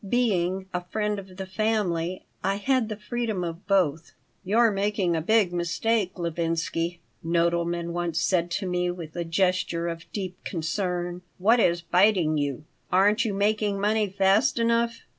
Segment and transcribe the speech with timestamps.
[0.09, 5.21] Being "a friend of the family," I had the freedom of both "You're making a
[5.21, 11.21] big mistake, Levinsky," Nodelman once said to me, with a gesture of deep concern.
[11.37, 12.63] "What is biting you?
[12.91, 15.01] Aren't you making money fast enough?